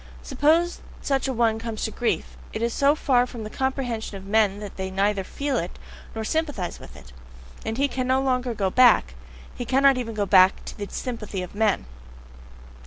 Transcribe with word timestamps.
Supposing 0.23 0.83
such 1.03 1.27
a 1.27 1.31
one 1.33 1.59
comes 1.59 1.83
to 1.83 1.91
grief, 1.91 2.35
it 2.53 2.63
is 2.63 2.73
so 2.73 2.95
far 2.95 3.27
from 3.27 3.43
the 3.43 3.51
comprehension 3.51 4.17
of 4.17 4.25
men 4.25 4.59
that 4.59 4.75
they 4.75 4.89
neither 4.89 5.23
feel 5.23 5.57
it, 5.57 5.77
nor 6.15 6.23
sympathize 6.23 6.79
with 6.79 6.95
it. 6.95 7.13
And 7.63 7.77
he 7.77 7.87
cannot 7.87 8.17
any 8.21 8.25
longer 8.25 8.55
go 8.55 8.71
back! 8.71 9.13
He 9.53 9.63
cannot 9.63 9.99
even 9.99 10.15
go 10.15 10.25
back 10.25 10.53
again 10.53 10.65
to 10.65 10.77
the 10.79 10.87
sympathy 10.91 11.43
of 11.43 11.53
men! 11.53 11.85